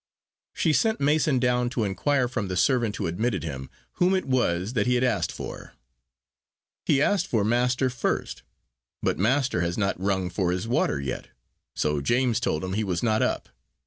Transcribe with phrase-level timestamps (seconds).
[0.55, 3.69] She sent Mason down to inquire from the servant who admitted him
[4.01, 5.73] whom it was that he had asked for.
[6.87, 8.41] "He asked for master first.
[9.03, 11.27] But master has not rung for his water yet,
[11.75, 13.49] so James told him he was not up.